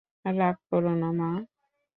[0.37, 1.29] রাগ করো না, মা!